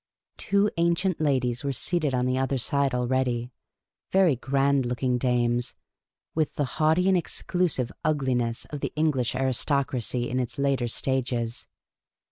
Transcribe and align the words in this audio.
Two 0.37 0.71
ancient 0.77 1.21
ladies 1.21 1.63
were 1.63 1.71
seated 1.71 2.11
on 2.11 2.25
the 2.25 2.35
other 2.35 2.57
side 2.57 2.95
already— 2.95 3.51
very 4.11 4.35
grand 4.35 4.83
looking 4.83 5.19
dames, 5.19 5.75
with 6.33 6.55
the 6.55 6.65
haughty 6.81 7.07
and 7.07 7.15
exclusive 7.15 7.91
ugliness 8.03 8.65
of 8.71 8.79
the 8.79 8.91
English 8.95 9.35
aristocracy 9.35 10.27
in 10.27 10.39
its 10.39 10.57
later 10.57 10.87
stages. 10.87 11.67